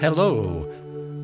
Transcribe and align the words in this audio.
Hello, 0.00 0.72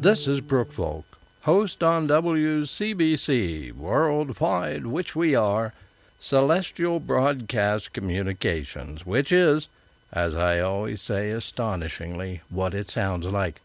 this 0.00 0.26
is 0.26 0.40
Brooke 0.40 0.72
Folk, 0.72 1.04
host 1.42 1.80
on 1.84 2.08
WCBC 2.08 3.72
Worldwide, 3.72 4.84
which 4.86 5.14
we 5.14 5.36
are, 5.36 5.72
Celestial 6.18 6.98
Broadcast 6.98 7.92
Communications, 7.92 9.06
which 9.06 9.30
is, 9.30 9.68
as 10.12 10.34
I 10.34 10.58
always 10.58 11.00
say 11.00 11.30
astonishingly, 11.30 12.40
what 12.50 12.74
it 12.74 12.90
sounds 12.90 13.26
like. 13.26 13.60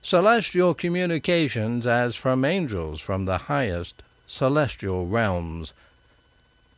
Celestial 0.00 0.72
communications 0.72 1.86
as 1.86 2.16
from 2.16 2.42
angels 2.42 3.02
from 3.02 3.26
the 3.26 3.36
highest 3.36 4.02
celestial 4.26 5.06
realms. 5.06 5.74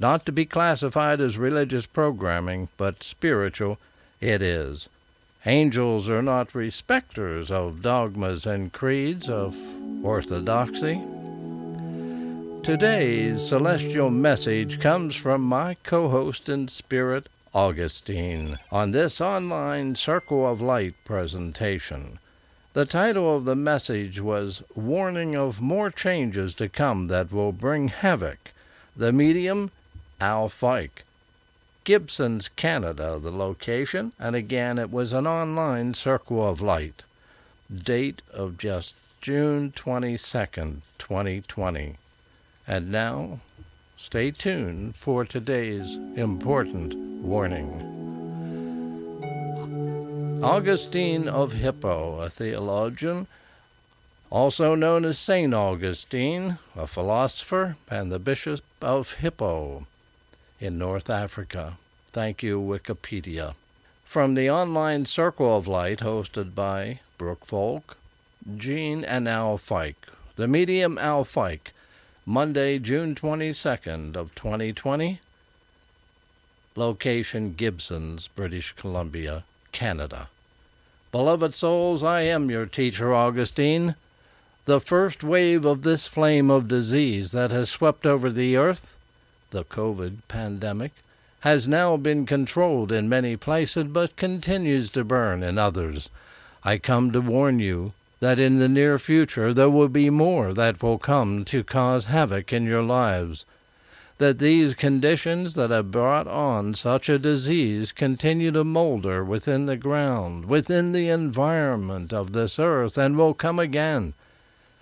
Not 0.01 0.27
to 0.27 0.33
be 0.33 0.45
classified 0.45 1.21
as 1.21 1.39
religious 1.39 1.87
programming, 1.87 2.69
but 2.77 3.05
spiritual 3.05 3.79
it 4.21 4.43
is. 4.43 4.89
Angels 5.49 6.09
are 6.09 6.23
not 6.23 6.57
respecters 6.57 7.53
of 7.53 7.81
dogmas 7.81 8.47
and 8.47 8.73
creeds 8.73 9.31
of 9.31 9.57
orthodoxy. 10.05 11.01
Today's 12.65 13.47
celestial 13.47 14.11
message 14.11 14.81
comes 14.81 15.15
from 15.15 15.43
my 15.43 15.77
co 15.85 16.09
host 16.09 16.49
in 16.49 16.67
spirit, 16.67 17.29
Augustine, 17.55 18.59
on 18.73 18.91
this 18.91 19.21
online 19.21 19.95
Circle 19.95 20.45
of 20.45 20.61
Light 20.61 20.97
presentation. 21.05 22.19
The 22.73 22.85
title 22.85 23.37
of 23.37 23.45
the 23.45 23.55
message 23.55 24.21
was 24.21 24.65
Warning 24.75 25.37
of 25.37 25.61
More 25.61 25.93
Changes 25.93 26.57
to 26.57 26.69
Come 26.69 27.07
That 27.07 27.31
Will 27.31 27.53
Bring 27.53 27.87
Havoc. 27.87 28.51
The 28.97 29.13
medium, 29.13 29.71
Al 30.21 30.49
Fike. 30.49 31.05
Gibsons, 31.87 32.49
Canada, 32.57 33.17
the 33.23 33.31
location, 33.31 34.13
and 34.19 34.35
again 34.35 34.77
it 34.77 34.91
was 34.91 35.13
an 35.13 35.25
online 35.25 35.95
Circle 35.95 36.45
of 36.45 36.61
Light. 36.61 37.05
Date 37.73 38.23
of 38.35 38.59
just 38.59 38.97
June 39.21 39.71
22nd, 39.71 40.81
2020. 40.99 41.95
And 42.67 42.91
now, 42.91 43.39
stay 43.97 44.33
tuned 44.33 44.97
for 44.97 45.25
today's 45.25 45.95
important 46.17 46.97
warning. 47.23 47.71
Augustine 50.43 51.29
of 51.29 51.53
Hippo, 51.53 52.19
a 52.19 52.29
theologian, 52.29 53.29
also 54.29 54.75
known 54.75 55.05
as 55.05 55.21
Saint 55.21 55.55
Augustine, 55.55 56.59
a 56.75 56.89
philosopher, 56.89 57.77
and 57.89 58.11
the 58.11 58.19
Bishop 58.19 58.65
of 58.83 59.13
Hippo 59.13 59.87
in 60.61 60.79
North 60.79 61.11
Africa. 61.11 61.77
Thank 62.09 62.43
you, 62.43 62.61
Wikipedia. 62.61 63.55
From 64.05 64.35
the 64.35 64.49
online 64.49 65.05
Circle 65.05 65.57
of 65.57 65.69
Light 65.69 65.99
hosted 65.99 66.55
by 66.55 67.01
Brooke 67.19 67.45
Folk, 67.45 67.97
Jean 68.57 69.05
and 69.05 69.29
Al 69.29 69.59
Fike. 69.59 70.07
The 70.37 70.47
medium 70.47 70.97
Al 70.99 71.25
Fike, 71.25 71.73
Monday, 72.25 72.79
June 72.79 73.15
22nd 73.15 74.17
of 74.17 74.35
2020. 74.35 75.21
Location 76.75 77.55
Gibsons, 77.55 78.29
British 78.29 78.73
Columbia, 78.73 79.45
Canada. 79.73 80.29
Beloved 81.13 81.55
souls, 81.55 82.03
I 82.03 82.23
am 82.23 82.51
your 82.51 82.67
teacher, 82.67 83.15
Augustine. 83.15 83.95
The 84.67 84.81
first 84.81 85.23
wave 85.23 85.65
of 85.65 85.83
this 85.83 86.07
flame 86.07 86.51
of 86.51 86.69
disease 86.69 87.33
that 87.33 87.53
has 87.53 87.71
swept 87.71 88.07
over 88.07 88.31
the 88.31 88.57
earth 88.57 88.96
the 89.51 89.65
COVID 89.65 90.19
pandemic, 90.29 90.93
has 91.41 91.69
now 91.69 91.97
been 91.97 92.27
controlled 92.27 92.91
in 92.91 93.09
many 93.09 93.37
places 93.37 93.85
but 93.85 94.17
continues 94.17 94.91
to 94.91 95.05
burn 95.05 95.43
in 95.43 95.59
others. 95.59 96.09
I 96.65 96.79
come 96.79 97.13
to 97.13 97.21
warn 97.21 97.61
you 97.61 97.93
that 98.19 98.41
in 98.41 98.59
the 98.59 98.69
near 98.69 98.99
future 98.99 99.55
there 99.55 99.71
will 99.71 99.89
be 99.89 100.11
more 100.11 100.53
that 100.55 100.83
will 100.83 100.99
come 100.99 101.45
to 101.45 101.63
cause 101.63 102.07
havoc 102.07 102.53
in 102.53 102.65
your 102.65 102.83
lives. 102.83 103.45
That 104.19 104.39
these 104.39 104.75
conditions 104.75 105.55
that 105.55 105.71
have 105.71 105.91
brought 105.91 106.27
on 106.27 106.75
such 106.75 107.09
a 107.09 107.19
disease 107.19 107.93
continue 107.93 108.51
to 108.51 108.65
molder 108.65 109.23
within 109.23 109.67
the 109.67 109.77
ground, 109.77 110.47
within 110.47 110.93
the 110.93 111.09
environment 111.09 112.13
of 112.13 112.33
this 112.33 112.59
earth, 112.59 112.99
and 112.99 113.17
will 113.17 113.35
come 113.35 113.59
again. 113.59 114.15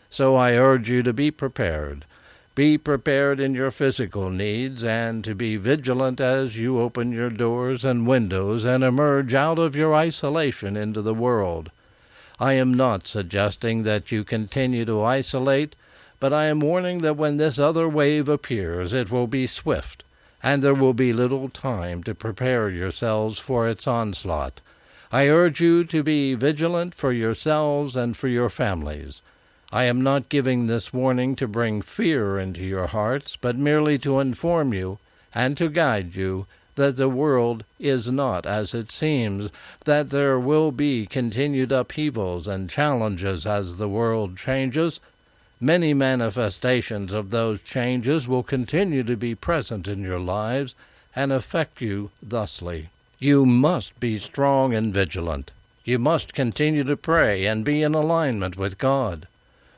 So 0.09 0.37
I 0.37 0.53
urge 0.53 0.89
you 0.89 1.03
to 1.03 1.13
be 1.13 1.31
prepared 1.31 2.07
be 2.55 2.79
prepared 2.79 3.41
in 3.41 3.53
your 3.53 3.73
physical 3.73 4.31
needs 4.31 4.85
and 4.85 5.25
to 5.25 5.35
be 5.35 5.57
vigilant 5.57 6.21
as 6.21 6.57
you 6.57 6.79
open 6.79 7.11
your 7.11 7.31
doors 7.31 7.85
and 7.85 8.07
windows 8.07 8.65
and 8.65 8.85
emerge 8.85 9.35
out 9.35 9.59
of 9.59 9.75
your 9.75 9.93
isolation 9.93 10.77
into 10.77 11.03
the 11.03 11.15
world. 11.15 11.71
I 12.39 12.53
am 12.53 12.73
not 12.73 13.09
suggesting 13.09 13.83
that 13.83 14.13
you 14.13 14.23
continue 14.23 14.85
to 14.85 15.03
isolate, 15.03 15.75
but 16.21 16.33
I 16.33 16.45
am 16.45 16.61
warning 16.61 17.01
that 17.03 17.17
when 17.17 17.39
this 17.39 17.59
other 17.59 17.89
wave 17.89 18.29
appears, 18.29 18.95
it 18.95 19.11
will 19.11 19.27
be 19.27 19.49
swift, 19.49 20.05
and 20.41 20.63
there 20.63 20.75
will 20.75 20.95
be 20.95 21.13
little 21.13 21.49
time 21.49 22.05
to 22.05 22.15
prepare 22.15 22.69
yourselves 22.69 23.41
for 23.41 23.69
its 23.69 23.89
onslaught. 23.89 24.61
I 25.11 25.29
urge 25.29 25.61
you 25.61 25.85
to 25.87 26.05
be 26.05 26.35
vigilant 26.35 26.95
for 26.95 27.13
yourselves 27.13 27.97
and 27.97 28.17
for 28.17 28.29
your 28.29 28.49
families. 28.49 29.23
I 29.77 29.87
am 29.87 30.03
not 30.03 30.29
giving 30.29 30.69
this 30.69 30.93
warning 30.93 31.35
to 31.35 31.49
bring 31.49 31.83
fear 31.83 32.39
into 32.39 32.63
your 32.63 32.87
hearts, 32.87 33.35
but 33.35 33.57
merely 33.57 33.99
to 33.99 34.21
inform 34.21 34.73
you 34.73 35.01
and 35.35 35.57
to 35.57 35.69
guide 35.69 36.15
you 36.15 36.47
that 36.77 36.95
the 36.95 37.09
world 37.09 37.65
is 37.81 38.09
not 38.09 38.47
as 38.47 38.73
it 38.73 38.93
seems, 38.93 39.49
that 39.85 40.11
there 40.11 40.39
will 40.39 40.71
be 40.71 41.07
continued 41.07 41.73
upheavals 41.73 42.47
and 42.47 42.71
challenges 42.71 43.49
as 43.49 43.77
the 43.77 43.89
world 43.89 44.37
changes. 44.37 45.01
Many 45.61 45.93
manifestations 45.93 47.13
of 47.13 47.33
those 47.33 47.61
changes 47.61 48.29
will 48.29 48.45
continue 48.45 49.03
to 49.03 49.17
be 49.17 49.35
present 49.35 49.89
in 49.89 50.03
your 50.05 50.21
lives 50.21 50.77
and 51.17 51.33
affect 51.33 51.81
you 51.81 52.13
thusly. 52.23 52.91
You 53.19 53.45
must 53.45 53.99
be 53.99 54.21
strong 54.21 54.73
and 54.73 54.95
vigilant. 54.95 55.51
You 55.85 55.99
must 55.99 56.33
continue 56.33 56.85
to 56.85 56.97
pray 56.97 57.45
and 57.45 57.65
be 57.65 57.83
in 57.83 57.95
alignment 57.95 58.57
with 58.57 58.79
God 58.79 59.27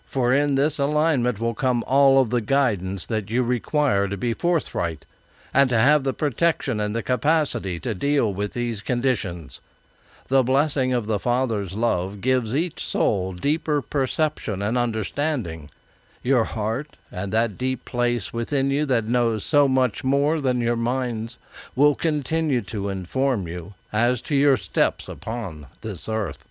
for 0.07 0.33
in 0.33 0.55
this 0.55 0.79
alignment 0.79 1.41
will 1.41 1.55
come 1.55 1.85
all 1.87 2.19
of 2.21 2.31
the 2.31 2.41
guidance 2.41 3.05
that 3.07 3.31
you 3.31 3.43
require 3.43 4.09
to 4.09 4.17
be 4.17 4.33
forthright 4.33 5.05
and 5.53 5.69
to 5.69 5.79
have 5.79 6.05
the 6.05 6.13
protection 6.13 6.81
and 6.81 6.95
the 6.95 7.03
capacity 7.03 7.79
to 7.81 7.95
deal 7.95 8.33
with 8.33 8.53
these 8.53 8.81
conditions. 8.81 9.61
The 10.29 10.43
blessing 10.43 10.93
of 10.93 11.07
the 11.07 11.19
Father's 11.19 11.75
love 11.75 12.21
gives 12.21 12.55
each 12.55 12.85
soul 12.85 13.33
deeper 13.33 13.83
perception 13.83 14.63
and 14.63 14.79
understanding. 14.79 15.71
Your 16.23 16.45
heart, 16.45 16.97
and 17.13 17.33
that 17.33 17.59
deep 17.59 17.85
place 17.85 18.33
within 18.33 18.71
you 18.71 18.87
that 18.87 19.05
knows 19.05 19.45
so 19.45 19.69
much 19.69 20.03
more 20.03 20.41
than 20.41 20.61
your 20.61 20.77
minds, 20.77 21.39
will 21.75 21.95
continue 21.95 22.61
to 22.63 22.89
inform 22.89 23.47
you 23.47 23.75
as 23.93 24.23
to 24.23 24.35
your 24.35 24.57
steps 24.57 25.09
upon 25.09 25.67
this 25.83 26.09
earth. 26.09 26.46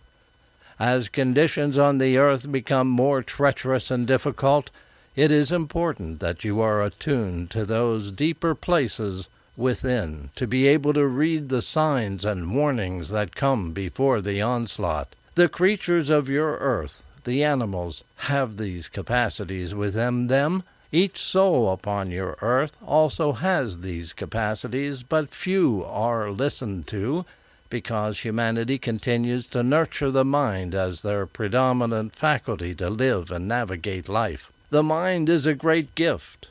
As 0.79 1.07
conditions 1.07 1.77
on 1.77 1.99
the 1.99 2.17
earth 2.17 2.51
become 2.51 2.89
more 2.89 3.21
treacherous 3.21 3.89
and 3.89 4.05
difficult, 4.05 4.71
it 5.15 5.31
is 5.31 5.51
important 5.53 6.19
that 6.19 6.43
you 6.43 6.59
are 6.59 6.83
attuned 6.83 7.49
to 7.51 7.63
those 7.63 8.11
deeper 8.11 8.53
places 8.53 9.29
within 9.55 10.31
to 10.35 10.45
be 10.45 10.67
able 10.67 10.91
to 10.93 11.07
read 11.07 11.47
the 11.47 11.61
signs 11.61 12.25
and 12.25 12.53
warnings 12.53 13.09
that 13.11 13.35
come 13.35 13.71
before 13.71 14.19
the 14.19 14.41
onslaught. 14.41 15.15
The 15.35 15.47
creatures 15.47 16.09
of 16.09 16.27
your 16.27 16.57
earth, 16.57 17.03
the 17.23 17.41
animals, 17.41 18.03
have 18.27 18.57
these 18.57 18.89
capacities 18.89 19.73
within 19.73 20.27
them. 20.27 20.63
Each 20.91 21.17
soul 21.17 21.71
upon 21.71 22.11
your 22.11 22.37
earth 22.41 22.77
also 22.85 23.31
has 23.31 23.79
these 23.79 24.11
capacities, 24.11 25.03
but 25.03 25.29
few 25.29 25.85
are 25.85 26.29
listened 26.31 26.87
to 26.87 27.25
because 27.69 28.19
humanity 28.19 28.77
continues 28.77 29.47
to 29.47 29.63
nurture 29.63 30.11
the 30.11 30.25
mind 30.25 30.75
as 30.75 31.01
their 31.01 31.25
predominant 31.25 32.15
faculty 32.15 32.73
to 32.75 32.89
live 32.89 33.31
and 33.31 33.47
navigate 33.47 34.07
life. 34.07 34.51
The 34.69 34.83
mind 34.83 35.29
is 35.29 35.45
a 35.45 35.53
great 35.53 35.95
gift. 35.95 36.49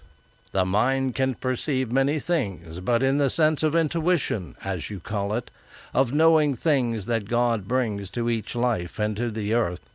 The 0.53 0.65
mind 0.65 1.15
can 1.15 1.35
perceive 1.35 1.91
many 1.91 2.19
things, 2.19 2.81
but 2.81 3.03
in 3.03 3.19
the 3.19 3.31
sense 3.31 3.63
of 3.63 3.75
intuition, 3.75 4.55
as 4.65 4.89
you 4.89 5.01
call 5.01 5.35
it, 5.35 5.51
of 5.93 6.13
knowing 6.13 6.55
things 6.55 7.07
that 7.07 7.29
God 7.29 7.67
brings 7.67 8.11
to 8.11 8.31
each 8.31 8.55
life 8.55 8.99
and 8.99 9.17
to 9.17 9.31
the 9.31 9.55
earth, 9.55 9.91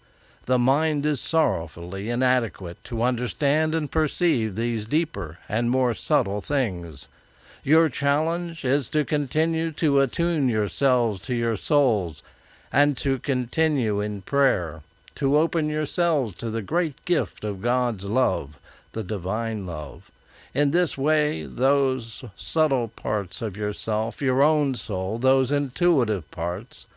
the 0.46 0.58
mind 0.58 1.06
is 1.06 1.22
sorrowfully 1.22 2.10
inadequate 2.10 2.84
to 2.86 3.04
understand 3.04 3.76
and 3.76 3.92
perceive 3.92 4.56
these 4.56 4.88
deeper 4.88 5.38
and 5.48 5.70
more 5.70 5.94
subtle 5.94 6.42
things. 6.42 7.08
Your 7.64 7.90
challenge 7.90 8.64
is 8.64 8.88
to 8.90 9.04
continue 9.04 9.72
to 9.74 10.00
attune 10.00 10.48
yourselves 10.48 11.20
to 11.22 11.36
your 11.36 11.58
souls 11.58 12.24
and 12.72 12.96
to 12.98 13.20
continue 13.20 14.00
in 14.00 14.22
prayer, 14.22 14.82
to 15.16 15.38
open 15.38 15.68
yourselves 15.68 16.34
to 16.36 16.50
the 16.50 16.62
great 16.62 17.04
gift 17.04 17.44
of 17.44 17.62
God's 17.62 18.06
love, 18.06 18.58
the 18.94 19.04
divine 19.04 19.66
love. 19.66 20.10
In 20.54 20.72
this 20.72 20.98
way, 20.98 21.44
those 21.44 22.24
subtle 22.36 22.88
parts 22.88 23.42
of 23.42 23.58
yourself, 23.58 24.22
your 24.22 24.42
own 24.42 24.76
soul, 24.76 25.18
those 25.20 25.52
intuitive 25.52 26.32
parts, 26.32 26.88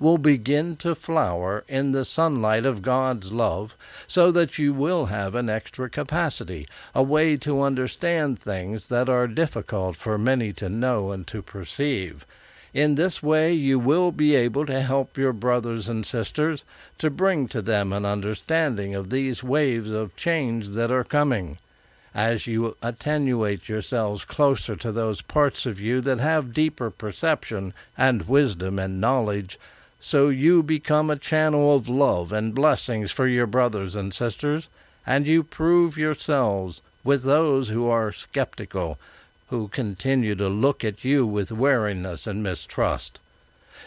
will 0.00 0.18
begin 0.18 0.74
to 0.74 0.94
flower 0.94 1.62
in 1.68 1.92
the 1.92 2.04
sunlight 2.04 2.64
of 2.64 2.82
God's 2.82 3.32
love, 3.32 3.76
so 4.06 4.32
that 4.32 4.58
you 4.58 4.72
will 4.72 5.06
have 5.06 5.34
an 5.34 5.48
extra 5.48 5.88
capacity, 5.88 6.66
a 6.94 7.02
way 7.02 7.36
to 7.36 7.62
understand 7.62 8.38
things 8.38 8.86
that 8.86 9.08
are 9.08 9.28
difficult 9.28 9.94
for 9.94 10.18
many 10.18 10.52
to 10.54 10.68
know 10.68 11.12
and 11.12 11.26
to 11.26 11.42
perceive. 11.42 12.26
In 12.72 12.94
this 12.94 13.22
way 13.22 13.52
you 13.52 13.78
will 13.78 14.10
be 14.10 14.34
able 14.34 14.64
to 14.66 14.80
help 14.80 15.18
your 15.18 15.32
brothers 15.32 15.88
and 15.88 16.06
sisters, 16.06 16.64
to 16.98 17.10
bring 17.10 17.46
to 17.48 17.60
them 17.60 17.92
an 17.92 18.04
understanding 18.04 18.94
of 18.94 19.10
these 19.10 19.44
waves 19.44 19.90
of 19.90 20.16
change 20.16 20.70
that 20.70 20.90
are 20.90 21.04
coming 21.04 21.58
as 22.14 22.46
you 22.46 22.76
attenuate 22.82 23.68
yourselves 23.68 24.24
closer 24.24 24.74
to 24.74 24.90
those 24.90 25.22
parts 25.22 25.64
of 25.64 25.78
you 25.78 26.00
that 26.00 26.18
have 26.18 26.52
deeper 26.52 26.90
perception 26.90 27.72
and 27.96 28.26
wisdom 28.26 28.80
and 28.80 29.00
knowledge, 29.00 29.58
so 30.02 30.30
you 30.30 30.62
become 30.62 31.10
a 31.10 31.16
channel 31.16 31.74
of 31.74 31.86
love 31.86 32.32
and 32.32 32.54
blessings 32.54 33.12
for 33.12 33.26
your 33.26 33.46
brothers 33.46 33.94
and 33.94 34.14
sisters, 34.14 34.70
and 35.06 35.26
you 35.26 35.42
prove 35.42 35.98
yourselves 35.98 36.80
with 37.04 37.22
those 37.24 37.68
who 37.68 37.86
are 37.86 38.10
skeptical, 38.10 38.98
who 39.50 39.68
continue 39.68 40.34
to 40.34 40.48
look 40.48 40.82
at 40.82 41.04
you 41.04 41.26
with 41.26 41.52
wariness 41.52 42.26
and 42.26 42.42
mistrust. 42.42 43.18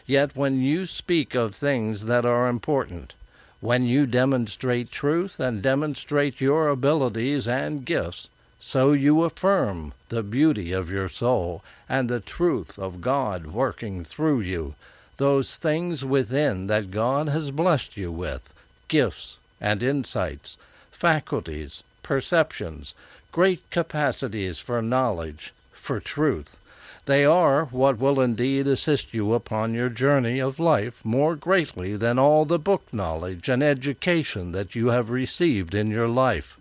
Yet 0.06 0.36
when 0.36 0.62
you 0.62 0.86
speak 0.86 1.34
of 1.34 1.56
things 1.56 2.06
that 2.06 2.26
are 2.26 2.48
important, 2.48 3.16
when 3.60 3.86
you 3.86 4.06
demonstrate 4.06 4.92
truth 4.92 5.40
and 5.40 5.64
demonstrate 5.64 6.42
your 6.42 6.68
abilities 6.68 7.48
and 7.48 7.86
gifts, 7.86 8.30
so 8.60 8.92
you 8.92 9.24
affirm 9.24 9.94
the 10.10 10.22
beauty 10.22 10.74
of 10.74 10.92
your 10.92 11.10
soul 11.10 11.64
and 11.90 12.08
the 12.08 12.20
truth 12.20 12.78
of 12.78 13.02
God 13.02 13.48
working 13.48 14.04
through 14.04 14.42
you, 14.42 14.76
those 15.18 15.58
things 15.58 16.04
within 16.04 16.68
that 16.68 16.92
God 16.92 17.30
has 17.30 17.52
blessed 17.52 17.98
you 17.98 18.12
with, 18.12 18.54
gifts 18.88 19.40
and 19.62 19.84
insights, 19.84 20.58
faculties, 20.92 21.84
perceptions, 22.02 22.96
great 23.32 23.70
capacities 23.70 24.60
for 24.60 24.82
knowledge, 24.82 25.54
for 25.72 26.00
truth, 26.00 26.60
they 27.06 27.26
are 27.26 27.66
what 27.66 28.00
will 28.00 28.22
indeed 28.22 28.66
assist 28.66 29.14
you 29.14 29.34
upon 29.34 29.74
your 29.74 29.90
journey 29.90 30.40
of 30.40 30.58
life 30.58 31.04
more 31.04 31.36
greatly 31.36 31.98
than 31.98 32.18
all 32.18 32.46
the 32.46 32.58
book 32.58 32.94
knowledge 32.94 33.50
and 33.50 33.62
education 33.62 34.54
that 34.54 34.74
you 34.74 34.88
have 34.88 35.10
received 35.10 35.76
in 35.76 35.92
your 35.92 36.08
life. 36.08 36.58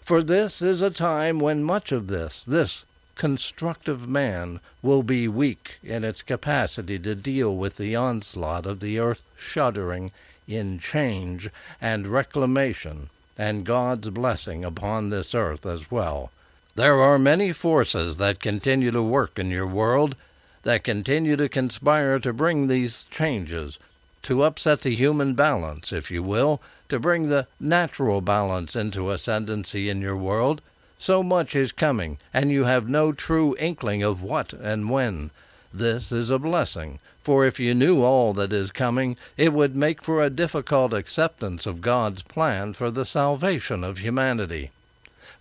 For 0.00 0.22
this 0.22 0.62
is 0.62 0.80
a 0.80 0.88
time 0.88 1.38
when 1.38 1.62
much 1.62 1.92
of 1.92 2.06
this, 2.06 2.44
this 2.46 2.86
constructive 3.14 4.08
man, 4.08 4.60
will 4.82 5.02
be 5.02 5.28
weak 5.28 5.76
in 5.82 6.04
its 6.04 6.22
capacity 6.22 6.98
to 6.98 7.14
deal 7.14 7.56
with 7.56 7.76
the 7.76 7.94
onslaught 7.94 8.66
of 8.66 8.80
the 8.80 8.98
earth 8.98 9.22
shuddering 9.36 10.10
in 10.46 10.78
change 10.78 11.48
and 11.80 12.06
reclamation, 12.06 13.08
and 13.38 13.64
God's 13.64 14.10
blessing 14.10 14.64
upon 14.64 15.10
this 15.10 15.34
earth 15.34 15.64
as 15.64 15.90
well. 15.90 16.30
There 16.74 17.00
are 17.00 17.18
many 17.18 17.52
forces 17.52 18.16
that 18.16 18.40
continue 18.40 18.90
to 18.90 19.02
work 19.02 19.38
in 19.38 19.50
your 19.50 19.66
world, 19.66 20.16
that 20.64 20.82
continue 20.82 21.36
to 21.36 21.48
conspire 21.48 22.18
to 22.18 22.32
bring 22.32 22.66
these 22.66 23.04
changes, 23.04 23.78
to 24.24 24.42
upset 24.42 24.80
the 24.80 24.94
human 24.94 25.34
balance, 25.34 25.92
if 25.92 26.10
you 26.10 26.22
will, 26.22 26.60
to 26.88 26.98
bring 26.98 27.28
the 27.28 27.46
natural 27.60 28.20
balance 28.20 28.74
into 28.74 29.10
ascendancy 29.10 29.88
in 29.88 30.00
your 30.00 30.16
world. 30.16 30.60
So 30.98 31.22
much 31.22 31.56
is 31.56 31.72
coming, 31.72 32.18
and 32.32 32.50
you 32.50 32.64
have 32.64 32.88
no 32.88 33.12
true 33.12 33.56
inkling 33.58 34.02
of 34.02 34.22
what 34.22 34.52
and 34.52 34.88
when. 34.88 35.30
This 35.72 36.12
is 36.12 36.30
a 36.30 36.38
blessing, 36.38 37.00
for 37.22 37.44
if 37.44 37.58
you 37.58 37.74
knew 37.74 38.02
all 38.02 38.32
that 38.34 38.52
is 38.52 38.70
coming, 38.70 39.16
it 39.36 39.52
would 39.52 39.74
make 39.74 40.02
for 40.02 40.22
a 40.22 40.30
difficult 40.30 40.92
acceptance 40.94 41.66
of 41.66 41.80
God's 41.80 42.22
plan 42.22 42.74
for 42.74 42.90
the 42.90 43.04
salvation 43.04 43.82
of 43.82 43.98
humanity. 43.98 44.70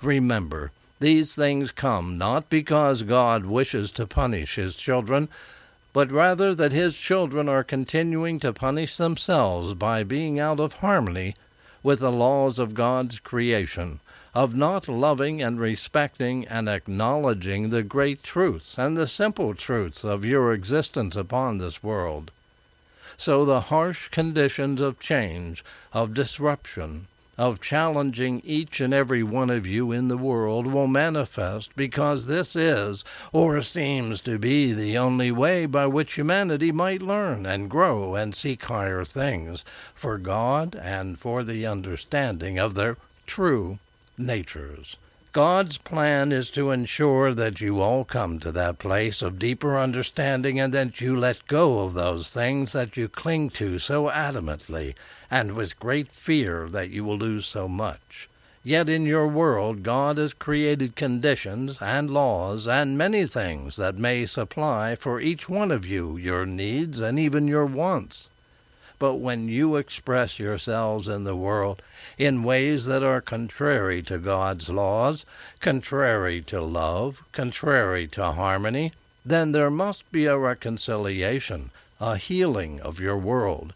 Remember, 0.02 0.72
these 1.00 1.36
things 1.36 1.72
come 1.72 2.18
not 2.18 2.50
because 2.50 3.04
God 3.04 3.46
wishes 3.46 3.92
to 3.92 4.08
punish 4.08 4.56
his 4.56 4.76
children, 4.76 5.30
but 5.94 6.12
rather 6.12 6.56
that 6.56 6.72
his 6.72 6.98
children 6.98 7.48
are 7.48 7.64
continuing 7.64 8.40
to 8.40 8.54
punish 8.54 8.98
themselves 8.98 9.74
by 9.76 10.04
being 10.04 10.40
out 10.40 10.60
of 10.60 10.74
harmony 10.74 11.36
with 11.84 12.00
the 12.00 12.12
laws 12.12 12.58
of 12.58 12.74
God's 12.74 13.20
creation, 13.20 14.00
of 14.36 14.56
not 14.56 14.88
loving 14.88 15.44
and 15.44 15.60
respecting 15.60 16.48
and 16.48 16.68
acknowledging 16.68 17.70
the 17.70 17.84
great 17.84 18.24
truths 18.24 18.80
and 18.80 18.98
the 18.98 19.06
simple 19.06 19.54
truths 19.54 20.04
of 20.04 20.26
your 20.26 20.52
existence 20.52 21.16
upon 21.16 21.60
this 21.60 21.84
world. 21.84 22.32
So 23.16 23.46
the 23.46 23.62
harsh 23.62 24.08
conditions 24.08 24.82
of 24.82 25.00
change, 25.00 25.64
of 25.94 26.16
disruption, 26.16 27.06
of 27.38 27.62
challenging 27.62 28.42
each 28.44 28.82
and 28.82 28.92
every 28.92 29.22
one 29.22 29.52
of 29.52 29.68
you 29.68 29.92
in 29.92 30.08
the 30.08 30.18
world 30.18 30.66
will 30.66 30.88
manifest 30.88 31.76
because 31.76 32.26
this 32.26 32.56
is, 32.56 33.04
or 33.32 33.62
seems 33.62 34.20
to 34.22 34.40
be, 34.40 34.74
the 34.74 34.98
only 34.98 35.32
way 35.32 35.68
by 35.68 35.86
which 35.86 36.14
humanity 36.14 36.72
might 36.72 37.04
learn 37.04 37.46
and 37.46 37.70
grow 37.70 38.16
and 38.16 38.34
seek 38.34 38.66
higher 38.66 39.06
things 39.06 39.64
for 39.94 40.18
God 40.18 40.76
and 40.76 41.20
for 41.20 41.44
the 41.44 41.68
understanding 41.68 42.58
of 42.58 42.74
their 42.74 42.98
true 43.28 43.78
natures. 44.18 44.98
God's 45.34 45.80
plan 45.80 46.32
is 46.32 46.52
to 46.52 46.70
ensure 46.70 47.34
that 47.34 47.60
you 47.60 47.82
all 47.82 48.06
come 48.06 48.38
to 48.38 48.52
that 48.52 48.78
place 48.78 49.24
of 49.24 49.40
deeper 49.40 49.80
understanding 49.80 50.60
and 50.60 50.72
that 50.76 51.02
you 51.02 51.16
let 51.16 51.48
go 51.48 51.80
of 51.80 51.96
those 51.96 52.30
things 52.30 52.74
that 52.74 52.96
you 52.96 53.10
cling 53.10 53.50
to 53.50 53.80
so 53.80 54.10
adamantly 54.10 54.94
and 55.32 55.54
with 55.54 55.80
great 55.80 56.08
fear 56.08 56.70
that 56.70 56.92
you 56.92 57.04
will 57.04 57.18
lose 57.18 57.48
so 57.48 57.68
much. 57.68 58.30
Yet 58.64 58.88
in 58.88 59.08
your 59.08 59.28
world 59.28 59.82
God 59.82 60.20
has 60.20 60.34
created 60.34 60.96
conditions 60.96 61.80
and 61.82 62.12
laws 62.12 62.68
and 62.68 62.96
many 62.96 63.26
things 63.26 63.76
that 63.78 63.98
may 63.98 64.28
supply 64.28 64.96
for 64.96 65.20
each 65.20 65.50
one 65.50 65.72
of 65.72 65.84
you 65.84 66.16
your 66.16 66.46
needs 66.46 67.00
and 67.00 67.18
even 67.18 67.48
your 67.48 67.66
wants. 67.66 68.30
But 69.04 69.16
when 69.16 69.50
you 69.50 69.76
express 69.76 70.40
yourselves 70.40 71.10
in 71.10 71.26
the 71.26 71.36
world 71.36 71.82
in 72.18 72.46
ways 72.46 72.86
that 72.86 73.04
are 73.04 73.20
contrary 73.20 74.02
to 74.04 74.18
God's 74.18 74.70
laws, 74.70 75.26
contrary 75.60 76.42
to 76.44 76.62
love, 76.62 77.22
contrary 77.34 78.08
to 78.08 78.32
harmony, 78.32 78.94
then 79.26 79.52
there 79.52 79.70
must 79.70 80.10
be 80.14 80.26
a 80.26 80.38
reconciliation, 80.38 81.72
a 82.00 82.16
healing 82.16 82.80
of 82.80 83.02
your 83.02 83.18
world. 83.18 83.74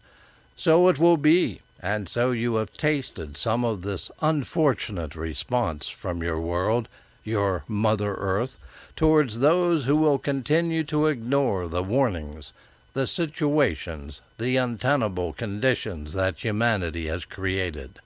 So 0.56 0.88
it 0.88 0.98
will 0.98 1.18
be, 1.18 1.60
and 1.78 2.08
so 2.08 2.30
you 2.30 2.54
have 2.54 2.72
tasted 2.72 3.36
some 3.36 3.66
of 3.66 3.82
this 3.82 4.10
unfortunate 4.22 5.14
response 5.14 5.88
from 5.90 6.22
your 6.22 6.40
world, 6.40 6.88
your 7.22 7.64
Mother 7.68 8.14
Earth, 8.14 8.56
towards 8.96 9.40
those 9.40 9.84
who 9.84 9.96
will 9.96 10.18
continue 10.18 10.84
to 10.84 11.06
ignore 11.06 11.68
the 11.68 11.82
warnings, 11.82 12.54
the 12.98 13.06
situations, 13.06 14.22
the 14.38 14.56
untenable 14.56 15.32
conditions 15.32 16.14
that 16.14 16.42
humanity 16.42 17.06
has 17.06 17.24
created. 17.24 18.00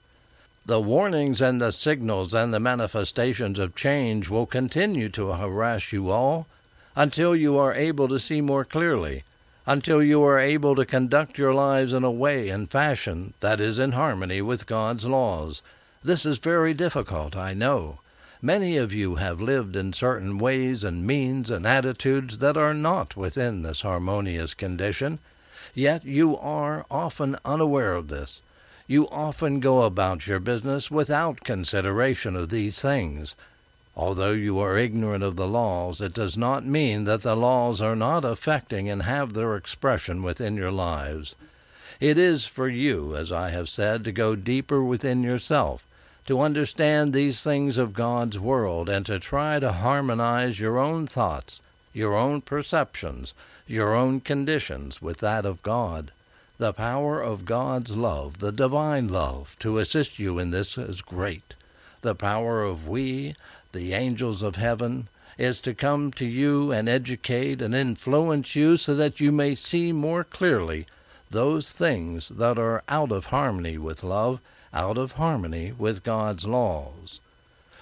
The 0.67 0.79
warnings 0.79 1.41
and 1.41 1.59
the 1.59 1.71
signals 1.71 2.35
and 2.35 2.53
the 2.53 2.59
manifestations 2.59 3.57
of 3.57 3.73
change 3.73 4.29
will 4.29 4.45
continue 4.45 5.09
to 5.09 5.33
harass 5.33 5.91
you 5.91 6.11
all 6.11 6.45
until 6.95 7.35
you 7.35 7.57
are 7.57 7.73
able 7.73 8.07
to 8.07 8.19
see 8.19 8.39
more 8.39 8.63
clearly, 8.63 9.23
until 9.65 10.03
you 10.03 10.21
are 10.21 10.37
able 10.37 10.75
to 10.75 10.85
conduct 10.85 11.39
your 11.39 11.55
lives 11.55 11.91
in 11.91 12.03
a 12.03 12.11
way 12.11 12.49
and 12.49 12.69
fashion 12.69 13.33
that 13.39 13.59
is 13.59 13.79
in 13.79 13.93
harmony 13.93 14.43
with 14.43 14.67
God's 14.67 15.05
laws. 15.05 15.63
This 16.03 16.23
is 16.23 16.37
very 16.37 16.75
difficult, 16.75 17.35
I 17.35 17.55
know. 17.55 17.97
Many 18.43 18.77
of 18.77 18.93
you 18.93 19.15
have 19.15 19.41
lived 19.41 19.75
in 19.75 19.93
certain 19.93 20.37
ways 20.37 20.83
and 20.83 21.07
means 21.07 21.49
and 21.49 21.65
attitudes 21.65 22.37
that 22.37 22.57
are 22.57 22.75
not 22.75 23.17
within 23.17 23.63
this 23.63 23.81
harmonious 23.81 24.53
condition, 24.53 25.17
yet 25.73 26.05
you 26.05 26.37
are 26.37 26.85
often 26.91 27.37
unaware 27.43 27.95
of 27.95 28.09
this 28.09 28.43
you 28.85 29.07
often 29.09 29.61
go 29.61 29.83
about 29.83 30.27
your 30.27 30.39
business 30.39 30.91
without 30.91 31.45
consideration 31.45 32.35
of 32.35 32.49
these 32.49 32.81
things. 32.81 33.35
Although 33.95 34.33
you 34.33 34.59
are 34.59 34.77
ignorant 34.77 35.23
of 35.23 35.37
the 35.37 35.47
laws, 35.47 36.01
it 36.01 36.13
does 36.13 36.35
not 36.35 36.65
mean 36.65 37.05
that 37.05 37.21
the 37.21 37.35
laws 37.35 37.81
are 37.81 37.95
not 37.95 38.25
affecting 38.25 38.89
and 38.89 39.03
have 39.03 39.33
their 39.33 39.55
expression 39.55 40.21
within 40.21 40.57
your 40.57 40.71
lives. 40.71 41.35
It 42.01 42.17
is 42.17 42.45
for 42.45 42.67
you, 42.67 43.15
as 43.15 43.31
I 43.31 43.51
have 43.51 43.69
said, 43.69 44.03
to 44.03 44.11
go 44.11 44.35
deeper 44.35 44.83
within 44.83 45.23
yourself, 45.23 45.85
to 46.25 46.39
understand 46.39 47.13
these 47.13 47.43
things 47.43 47.77
of 47.77 47.93
God's 47.93 48.39
world, 48.39 48.89
and 48.89 49.05
to 49.05 49.19
try 49.19 49.59
to 49.59 49.71
harmonize 49.71 50.59
your 50.59 50.77
own 50.77 51.05
thoughts, 51.05 51.59
your 51.93 52.15
own 52.15 52.41
perceptions, 52.41 53.33
your 53.67 53.93
own 53.93 54.19
conditions 54.19 55.01
with 55.01 55.17
that 55.19 55.45
of 55.45 55.61
God. 55.61 56.11
The 56.57 56.73
power 56.73 57.21
of 57.21 57.45
God's 57.45 57.97
love, 57.97 58.39
the 58.39 58.51
divine 58.51 59.07
love, 59.07 59.55
to 59.59 59.79
assist 59.79 60.19
you 60.19 60.39
in 60.39 60.51
this 60.51 60.77
is 60.77 61.01
great. 61.01 61.55
The 62.01 62.15
power 62.15 62.63
of 62.63 62.87
we, 62.87 63.35
the 63.71 63.93
angels 63.93 64.43
of 64.43 64.55
heaven, 64.55 65.07
is 65.37 65.61
to 65.61 65.73
come 65.73 66.11
to 66.11 66.25
you 66.25 66.71
and 66.71 66.87
educate 66.87 67.61
and 67.61 67.73
influence 67.73 68.55
you 68.55 68.77
so 68.77 68.93
that 68.95 69.19
you 69.19 69.31
may 69.31 69.55
see 69.55 69.91
more 69.91 70.23
clearly 70.23 70.85
those 71.33 71.71
things 71.71 72.29
that 72.29 72.57
are 72.57 72.83
out 72.87 73.11
of 73.11 73.25
harmony 73.25 73.77
with 73.77 74.03
love, 74.03 74.39
out 74.71 74.97
of 74.97 75.13
harmony 75.13 75.73
with 75.77 76.03
God's 76.03 76.45
laws. 76.45 77.19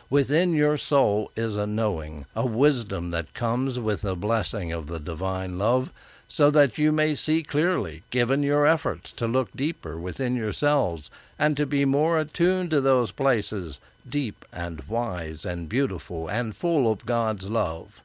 Within 0.09 0.53
your 0.53 0.77
soul 0.77 1.31
is 1.35 1.55
a 1.55 1.67
knowing, 1.67 2.25
a 2.35 2.45
wisdom 2.45 3.11
that 3.11 3.33
comes 3.33 3.77
with 3.77 4.01
the 4.01 4.15
blessing 4.15 4.71
of 4.71 4.87
the 4.87 4.99
divine 4.99 5.57
love, 5.57 5.91
so 6.29 6.49
that 6.49 6.77
you 6.77 6.93
may 6.93 7.13
see 7.13 7.43
clearly, 7.43 8.03
given 8.09 8.41
your 8.41 8.65
efforts 8.65 9.11
to 9.11 9.27
look 9.27 9.51
deeper 9.53 9.97
within 9.97 10.35
yourselves 10.35 11.09
and 11.37 11.57
to 11.57 11.65
be 11.65 11.83
more 11.83 12.19
attuned 12.19 12.69
to 12.71 12.79
those 12.79 13.11
places, 13.11 13.81
deep 14.09 14.45
and 14.53 14.81
wise 14.87 15.43
and 15.43 15.67
beautiful 15.67 16.29
and 16.29 16.55
full 16.55 16.89
of 16.89 17.05
God's 17.05 17.49
love. 17.49 18.01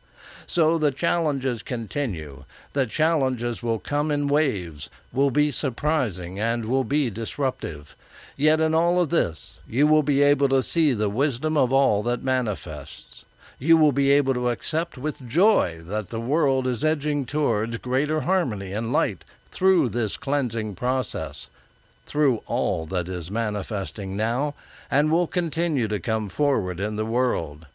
So 0.46 0.78
the 0.78 0.92
challenges 0.92 1.62
continue. 1.62 2.44
The 2.72 2.86
challenges 2.86 3.62
will 3.62 3.78
come 3.78 4.10
in 4.10 4.28
waves, 4.28 4.90
will 5.12 5.30
be 5.30 5.50
surprising, 5.50 6.38
and 6.38 6.66
will 6.66 6.84
be 6.84 7.10
disruptive. 7.10 7.96
Yet 8.36 8.60
in 8.60 8.74
all 8.74 9.00
of 9.00 9.10
this, 9.10 9.60
you 9.68 9.86
will 9.86 10.02
be 10.02 10.22
able 10.22 10.48
to 10.48 10.62
see 10.62 10.92
the 10.92 11.08
wisdom 11.08 11.56
of 11.56 11.72
all 11.72 12.02
that 12.04 12.22
manifests 12.22 13.16
you 13.58 13.76
will 13.76 13.92
be 13.92 14.10
able 14.10 14.34
to 14.34 14.50
accept 14.50 14.98
with 14.98 15.26
joy 15.26 15.80
that 15.82 16.10
the 16.10 16.20
world 16.20 16.66
is 16.66 16.84
edging 16.84 17.24
towards 17.24 17.78
greater 17.78 18.22
harmony 18.22 18.72
and 18.72 18.92
light 18.92 19.24
through 19.46 19.88
this 19.88 20.18
cleansing 20.18 20.74
process, 20.74 21.48
through 22.04 22.42
all 22.46 22.84
that 22.84 23.08
is 23.08 23.30
manifesting 23.30 24.14
now 24.14 24.54
and 24.90 25.10
will 25.10 25.26
continue 25.26 25.88
to 25.88 25.98
come 25.98 26.28
forward 26.28 26.80
in 26.80 26.96
the 26.96 27.06
world. 27.06 27.66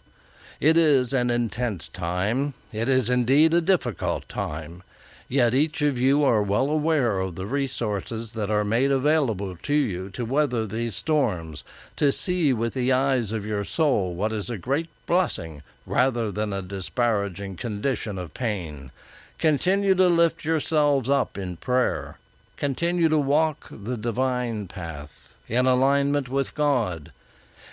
It 0.61 0.77
is 0.77 1.11
an 1.11 1.31
intense 1.31 1.89
time. 1.89 2.53
It 2.71 2.87
is 2.87 3.09
indeed 3.09 3.51
a 3.51 3.61
difficult 3.61 4.29
time. 4.29 4.83
Yet 5.27 5.55
each 5.55 5.81
of 5.81 5.97
you 5.97 6.23
are 6.23 6.43
well 6.43 6.69
aware 6.69 7.19
of 7.19 7.33
the 7.33 7.47
resources 7.47 8.33
that 8.33 8.51
are 8.51 8.63
made 8.63 8.91
available 8.91 9.55
to 9.55 9.73
you 9.73 10.11
to 10.11 10.23
weather 10.23 10.67
these 10.67 10.95
storms, 10.95 11.63
to 11.95 12.11
see 12.11 12.53
with 12.53 12.75
the 12.75 12.91
eyes 12.91 13.31
of 13.31 13.43
your 13.43 13.63
soul 13.63 14.13
what 14.13 14.31
is 14.31 14.51
a 14.51 14.57
great 14.59 14.89
blessing 15.07 15.63
rather 15.87 16.31
than 16.31 16.53
a 16.53 16.61
disparaging 16.61 17.55
condition 17.55 18.19
of 18.19 18.35
pain. 18.35 18.91
Continue 19.39 19.95
to 19.95 20.09
lift 20.09 20.45
yourselves 20.45 21.09
up 21.09 21.39
in 21.39 21.57
prayer. 21.57 22.19
Continue 22.55 23.09
to 23.09 23.17
walk 23.17 23.67
the 23.71 23.97
divine 23.97 24.67
path 24.67 25.35
in 25.47 25.65
alignment 25.65 26.29
with 26.29 26.53
God. 26.53 27.11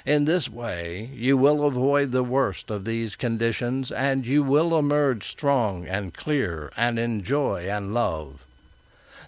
In 0.09 0.25
this 0.25 0.49
way, 0.49 1.11
you 1.13 1.37
will 1.37 1.67
avoid 1.67 2.13
the 2.13 2.23
worst 2.23 2.71
of 2.71 2.87
these 2.87 3.15
conditions, 3.15 3.93
and 3.93 4.25
you 4.25 4.43
will 4.43 4.79
emerge 4.79 5.29
strong 5.29 5.85
and 5.85 6.15
clear 6.15 6.73
and 6.79 6.99
in 6.99 7.23
joy 7.23 7.69
and 7.69 7.93
love. 7.93 8.47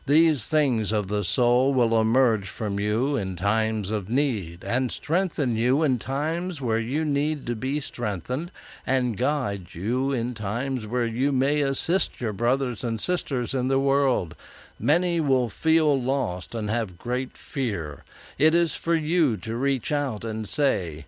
These 0.07 0.49
things 0.49 0.91
of 0.91 1.09
the 1.09 1.23
soul 1.23 1.75
will 1.75 2.01
emerge 2.01 2.49
from 2.49 2.81
you 2.81 3.15
in 3.15 3.37
times 3.37 3.91
of 3.91 4.09
need, 4.09 4.65
and 4.65 4.91
strengthen 4.91 5.55
you 5.55 5.83
in 5.83 5.99
times 5.99 6.63
where 6.63 6.79
you 6.79 7.05
need 7.05 7.47
to 7.49 7.55
be 7.55 7.83
strengthened, 7.83 8.51
and 8.87 9.19
guide 9.19 9.75
you 9.75 10.13
in 10.13 10.33
times 10.33 10.87
where 10.87 11.05
you 11.05 11.31
may 11.31 11.61
assist 11.61 12.23
your 12.23 12.33
brothers 12.33 12.83
and 12.83 13.03
sisters 13.03 13.53
in 13.53 13.69
the 13.69 13.79
world. 13.79 14.35
Many 14.83 15.21
will 15.21 15.51
feel 15.51 16.01
lost 16.01 16.55
and 16.55 16.71
have 16.71 16.97
great 16.97 17.37
fear. 17.37 18.03
It 18.39 18.55
is 18.55 18.75
for 18.75 18.95
you 18.95 19.37
to 19.37 19.55
reach 19.55 19.93
out 19.93 20.25
and 20.25 20.49
say, 20.49 21.05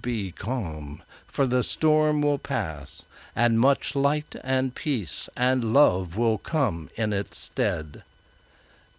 Be 0.00 0.30
calm, 0.30 1.02
for 1.26 1.44
the 1.44 1.64
storm 1.64 2.22
will 2.22 2.38
pass, 2.38 3.04
and 3.34 3.58
much 3.58 3.96
light 3.96 4.36
and 4.44 4.76
peace 4.76 5.28
and 5.36 5.74
love 5.74 6.16
will 6.16 6.38
come 6.38 6.88
in 6.94 7.12
its 7.12 7.36
stead. 7.36 8.04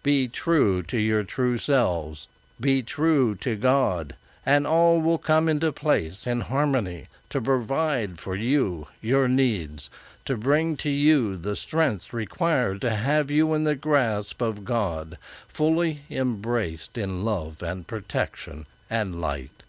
Be 0.02 0.28
true 0.28 0.82
to 0.82 0.98
your 0.98 1.24
true 1.24 1.56
selves. 1.56 2.28
Be 2.60 2.82
true 2.82 3.34
to 3.36 3.56
God, 3.56 4.14
and 4.44 4.66
all 4.66 5.00
will 5.00 5.16
come 5.16 5.48
into 5.48 5.72
place 5.72 6.26
in 6.26 6.42
harmony 6.42 7.08
to 7.30 7.40
provide 7.40 8.18
for 8.18 8.36
you 8.36 8.88
your 9.00 9.26
needs, 9.26 9.88
to 10.28 10.36
bring 10.36 10.76
to 10.76 10.90
you 10.90 11.38
the 11.38 11.56
strength 11.56 12.12
required 12.12 12.82
to 12.82 12.90
have 12.90 13.30
you 13.30 13.54
in 13.54 13.64
the 13.64 13.74
grasp 13.74 14.42
of 14.42 14.62
God, 14.62 15.16
fully 15.48 16.02
embraced 16.10 16.98
in 16.98 17.24
love 17.24 17.62
and 17.62 17.86
protection 17.86 18.66
and 18.90 19.22
light. 19.22 19.62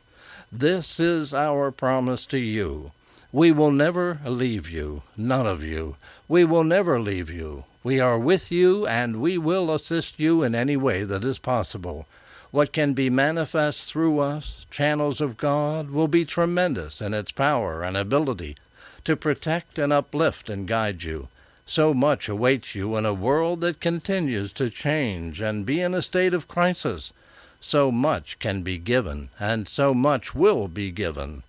This 0.51 0.99
is 0.99 1.33
our 1.33 1.71
promise 1.71 2.25
to 2.25 2.37
you. 2.37 2.91
We 3.31 3.53
will 3.53 3.71
never 3.71 4.19
leave 4.25 4.69
you, 4.69 5.03
none 5.15 5.47
of 5.47 5.63
you. 5.63 5.95
We 6.27 6.43
will 6.43 6.65
never 6.65 6.99
leave 6.99 7.31
you. 7.31 7.63
We 7.81 8.01
are 8.01 8.19
with 8.19 8.51
you, 8.51 8.85
and 8.85 9.21
we 9.21 9.37
will 9.37 9.73
assist 9.73 10.19
you 10.19 10.43
in 10.43 10.55
any 10.55 10.75
way 10.75 11.05
that 11.05 11.23
is 11.23 11.39
possible. 11.39 12.05
What 12.51 12.73
can 12.73 12.93
be 12.93 13.09
manifest 13.09 13.89
through 13.89 14.19
us, 14.19 14.65
channels 14.69 15.21
of 15.21 15.37
God, 15.37 15.89
will 15.89 16.09
be 16.09 16.25
tremendous 16.25 16.99
in 16.99 17.13
its 17.13 17.31
power 17.31 17.81
and 17.81 17.95
ability 17.95 18.57
to 19.05 19.15
protect 19.15 19.79
and 19.79 19.93
uplift 19.93 20.49
and 20.49 20.67
guide 20.67 21.03
you. 21.03 21.27
So 21.65 21.93
much 21.93 22.27
awaits 22.27 22.75
you 22.75 22.95
in 22.95 23.05
a 23.05 23.13
world 23.13 23.61
that 23.61 23.79
continues 23.79 24.51
to 24.53 24.69
change 24.69 25.41
and 25.41 25.65
be 25.65 25.81
in 25.81 25.93
a 25.93 26.01
state 26.01 26.33
of 26.33 26.47
crisis. 26.47 27.13
So 27.61 27.91
much 27.91 28.39
can 28.39 28.61
be 28.61 28.77
given, 28.77 29.29
and 29.39 29.67
so 29.67 29.93
much 29.93 30.33
will 30.33 30.67
be 30.67 30.91
given. 30.91 31.43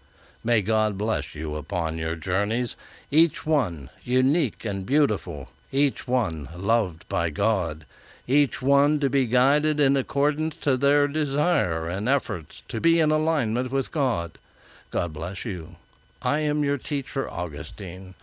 May 0.44 0.62
God 0.62 0.98
bless 0.98 1.34
you 1.34 1.56
upon 1.56 1.98
your 1.98 2.16
journeys, 2.16 2.76
each 3.10 3.46
one 3.46 3.90
unique 4.04 4.64
and 4.64 4.86
beautiful 4.86 5.48
each 5.72 6.08
one 6.08 6.48
loved 6.56 7.08
by 7.08 7.30
God, 7.30 7.86
each 8.26 8.60
one 8.60 8.98
to 9.00 9.08
be 9.08 9.26
guided 9.26 9.78
in 9.78 9.96
accordance 9.96 10.56
to 10.56 10.76
their 10.76 11.06
desire 11.06 11.88
and 11.88 12.08
efforts 12.08 12.62
to 12.68 12.80
be 12.80 12.98
in 12.98 13.12
alignment 13.12 13.70
with 13.70 13.92
God. 13.92 14.32
God 14.90 15.12
bless 15.12 15.44
you. 15.44 15.76
I 16.22 16.40
am 16.40 16.62
your 16.62 16.76
teacher, 16.76 17.30
Augustine. 17.30 18.14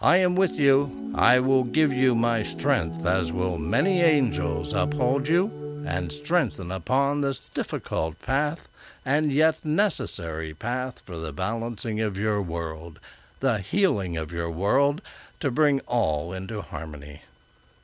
I 0.00 0.16
am 0.16 0.34
with 0.34 0.58
you. 0.58 1.12
I 1.14 1.38
will 1.38 1.64
give 1.64 1.92
you 1.92 2.14
my 2.14 2.42
strength, 2.42 3.06
as 3.06 3.32
will 3.32 3.56
many 3.56 4.02
angels 4.02 4.72
uphold 4.72 5.28
you 5.28 5.84
and 5.86 6.10
strengthen 6.10 6.72
upon 6.72 7.20
this 7.20 7.38
difficult 7.38 8.20
path 8.20 8.68
and 9.04 9.32
yet 9.32 9.64
necessary 9.64 10.52
path 10.52 10.98
for 10.98 11.16
the 11.16 11.32
balancing 11.32 12.00
of 12.00 12.18
your 12.18 12.42
world, 12.42 12.98
the 13.38 13.60
healing 13.60 14.16
of 14.16 14.32
your 14.32 14.50
world, 14.50 15.00
to 15.38 15.50
bring 15.50 15.80
all 15.86 16.32
into 16.32 16.60
harmony. 16.60 17.22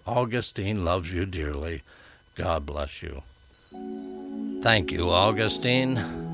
Augustine 0.04 0.85
loves 0.85 1.12
you 1.12 1.25
dearly. 1.25 1.83
God 2.35 2.66
bless 2.66 3.00
you. 3.02 3.23
Thank 4.61 4.90
you, 4.90 5.09
Augustine. 5.11 6.32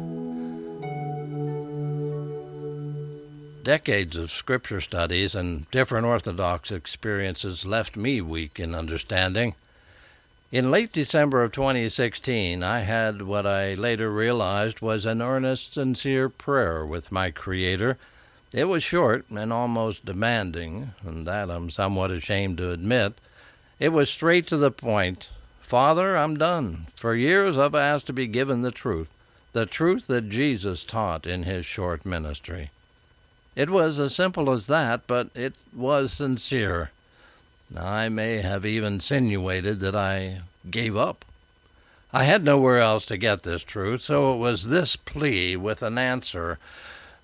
Decades 3.69 4.17
of 4.17 4.31
scripture 4.31 4.81
studies 4.81 5.35
and 5.35 5.71
different 5.71 6.07
Orthodox 6.07 6.73
experiences 6.73 7.67
left 7.67 7.99
me 7.99 8.23
weak 8.23 8.59
in 8.59 8.75
understanding. 8.75 9.57
In 10.51 10.71
late 10.71 10.91
December 10.91 11.43
of 11.43 11.53
2016, 11.53 12.63
I 12.63 12.79
had 12.79 13.21
what 13.21 13.47
I 13.47 13.75
later 13.75 14.11
realized 14.11 14.81
was 14.81 15.05
an 15.05 15.21
earnest, 15.21 15.75
sincere 15.75 16.31
prayer 16.31 16.87
with 16.87 17.13
my 17.13 17.31
Creator 17.31 17.99
it 18.55 18.65
was 18.65 18.83
short 18.83 19.29
and 19.29 19.53
almost 19.53 20.07
demanding, 20.07 20.95
and 21.03 21.27
that 21.27 21.51
I'm 21.51 21.69
somewhat 21.69 22.11
ashamed 22.11 22.57
to 22.57 22.73
admit. 22.73 23.21
It 23.79 23.91
was 23.91 24.09
straight 24.09 24.47
to 24.47 24.57
the 24.57 24.71
point. 24.71 25.29
Father, 25.61 26.17
I'm 26.17 26.39
done. 26.39 26.87
For 26.97 27.15
years 27.15 27.59
I've 27.59 27.75
asked 27.75 28.07
to 28.07 28.15
be 28.15 28.29
given 28.29 28.63
the 28.63 28.71
truth, 28.71 29.13
the 29.53 29.67
truth 29.67 30.07
that 30.07 30.31
Jesus 30.31 30.85
taught 30.85 31.27
in 31.27 31.43
his 31.43 31.67
short 31.67 32.07
ministry. 32.07 32.71
It 33.59 33.69
was 33.69 33.99
as 33.99 34.15
simple 34.15 34.51
as 34.51 34.69
that, 34.69 35.07
but 35.07 35.29
it 35.35 35.55
was 35.75 36.13
sincere. 36.13 36.91
I 37.77 38.09
may 38.09 38.39
have 38.39 38.65
even 38.65 38.95
insinuated 38.95 39.81
that 39.81 39.95
I 39.95 40.41
gave 40.71 40.97
up. 40.97 41.25
I 42.13 42.25
had 42.25 42.43
nowhere 42.43 42.79
else 42.79 43.05
to 43.07 43.19
get 43.19 43.43
this 43.43 43.63
truth, 43.63 44.01
so 44.01 44.33
it 44.33 44.39
was 44.39 44.69
this 44.69 44.97
plea 44.97 45.57
with 45.57 45.83
an 45.83 45.99
answer 45.99 46.59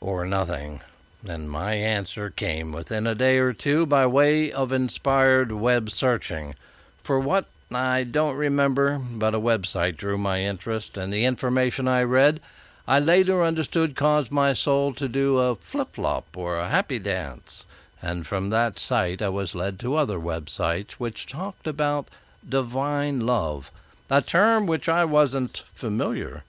or 0.00 0.26
nothing 0.26 0.80
and 1.26 1.50
my 1.50 1.72
answer 1.72 2.28
came 2.28 2.70
within 2.72 3.06
a 3.06 3.14
day 3.14 3.38
or 3.38 3.52
two 3.52 3.86
by 3.86 4.06
way 4.06 4.52
of 4.52 4.72
inspired 4.72 5.50
web 5.52 5.88
searching. 5.90 6.54
For 7.02 7.18
what 7.18 7.46
I 7.72 8.04
don't 8.04 8.36
remember, 8.36 8.98
but 8.98 9.34
a 9.34 9.40
website 9.40 9.96
drew 9.96 10.18
my 10.18 10.42
interest, 10.42 10.98
and 10.98 11.12
the 11.12 11.24
information 11.24 11.88
I 11.88 12.02
read 12.02 12.40
I 12.86 12.98
later 12.98 13.42
understood 13.42 13.96
caused 13.96 14.30
my 14.30 14.52
soul 14.52 14.92
to 14.94 15.08
do 15.08 15.38
a 15.38 15.56
flip 15.56 15.94
flop 15.94 16.36
or 16.36 16.58
a 16.58 16.68
happy 16.68 16.98
dance. 16.98 17.64
And 18.02 18.26
from 18.26 18.50
that 18.50 18.78
site 18.78 19.22
I 19.22 19.30
was 19.30 19.54
led 19.54 19.78
to 19.80 19.96
other 19.96 20.18
websites 20.18 20.92
which 20.92 21.26
talked 21.26 21.66
about 21.66 22.08
divine 22.46 23.20
love, 23.20 23.70
a 24.10 24.20
term 24.20 24.66
which 24.66 24.86
I 24.86 25.06
wasn't 25.06 25.62
familiar. 25.72 26.44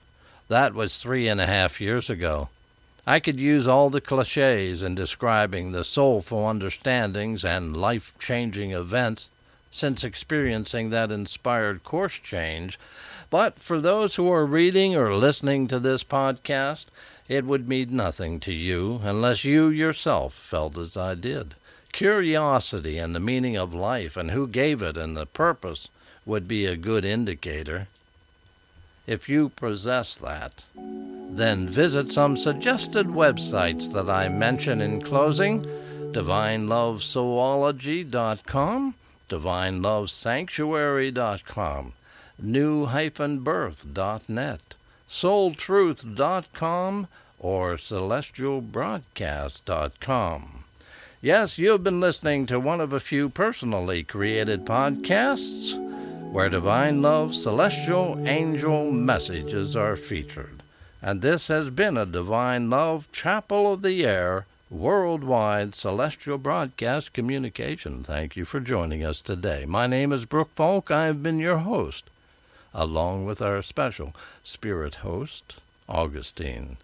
That 0.48 0.74
was 0.74 0.98
three 0.98 1.26
and 1.26 1.40
a 1.40 1.46
half 1.46 1.80
years 1.80 2.10
ago. 2.10 2.50
I 3.06 3.18
could 3.18 3.40
use 3.40 3.66
all 3.66 3.88
the 3.88 4.02
cliches 4.02 4.82
in 4.82 4.94
describing 4.94 5.72
the 5.72 5.84
soulful 5.84 6.46
understandings 6.46 7.46
and 7.46 7.74
life 7.74 8.12
changing 8.18 8.72
events. 8.72 9.30
since 9.70 10.04
experiencing 10.04 10.90
that 10.90 11.12
inspired 11.12 11.84
course 11.84 12.14
change. 12.14 12.78
But 13.28 13.58
for 13.58 13.80
those 13.80 14.14
who 14.14 14.30
are 14.30 14.46
reading 14.46 14.94
or 14.94 15.14
listening 15.14 15.66
to 15.68 15.80
this 15.80 16.04
podcast, 16.04 16.86
it 17.28 17.44
would 17.44 17.68
mean 17.68 17.96
nothing 17.96 18.38
to 18.40 18.52
you 18.52 19.00
unless 19.02 19.44
you 19.44 19.68
yourself 19.68 20.32
felt 20.32 20.78
as 20.78 20.96
I 20.96 21.14
did. 21.14 21.54
Curiosity 21.92 22.98
and 22.98 23.14
the 23.14 23.20
meaning 23.20 23.56
of 23.56 23.74
life 23.74 24.16
and 24.16 24.30
who 24.30 24.46
gave 24.46 24.80
it 24.82 24.96
and 24.96 25.16
the 25.16 25.26
purpose 25.26 25.88
would 26.24 26.46
be 26.46 26.66
a 26.66 26.76
good 26.76 27.04
indicator. 27.04 27.88
If 29.06 29.28
you 29.28 29.48
possess 29.50 30.16
that, 30.18 30.64
then 30.74 31.68
visit 31.68 32.12
some 32.12 32.36
suggested 32.36 33.06
websites 33.06 33.92
that 33.92 34.10
I 34.10 34.28
mention 34.28 34.80
in 34.80 35.00
closing 35.02 35.64
DivineLoveSoulology.com, 36.12 38.94
DivineLoveSanctuary.com, 39.28 41.92
new-birth.net, 42.38 44.60
soultruth.com, 45.08 47.08
or 47.38 47.76
celestialbroadcast.com. 47.76 50.64
Yes, 51.22 51.58
you've 51.58 51.82
been 51.82 52.00
listening 52.00 52.46
to 52.46 52.60
one 52.60 52.80
of 52.80 52.92
a 52.92 53.00
few 53.00 53.28
personally 53.28 54.02
created 54.02 54.64
podcasts 54.64 55.82
where 56.30 56.48
divine 56.48 57.02
love, 57.02 57.34
celestial, 57.34 58.22
angel 58.26 58.92
messages 58.92 59.74
are 59.74 59.96
featured. 59.96 60.62
And 61.00 61.22
this 61.22 61.48
has 61.48 61.70
been 61.70 61.96
a 61.96 62.04
Divine 62.04 62.68
Love 62.68 63.10
Chapel 63.12 63.72
of 63.72 63.82
the 63.82 64.04
Air 64.04 64.44
worldwide 64.70 65.74
celestial 65.74 66.38
broadcast 66.38 67.12
communication. 67.12 68.02
Thank 68.02 68.36
you 68.36 68.44
for 68.44 68.60
joining 68.60 69.04
us 69.04 69.20
today. 69.20 69.64
My 69.66 69.86
name 69.86 70.12
is 70.12 70.24
Brooke 70.24 70.54
Folk. 70.54 70.90
I've 70.90 71.22
been 71.22 71.38
your 71.38 71.58
host, 71.58 72.04
along 72.76 73.24
with 73.24 73.40
our 73.40 73.62
special 73.62 74.14
spirit 74.44 74.96
host, 74.96 75.54
Augustine. 75.88 76.76